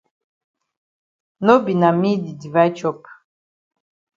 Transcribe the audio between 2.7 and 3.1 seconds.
chop.